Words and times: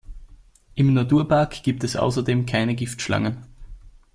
Im 0.73 0.95
Naturpark 0.95 1.61
gibt 1.61 1.83
es 1.83 1.95
außerdem 1.95 2.47
keine 2.47 2.73
Giftschlangen. 2.73 3.45